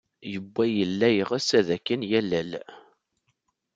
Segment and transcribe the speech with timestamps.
[0.33, 2.51] Yuba yella yeɣs ad ken-yalel.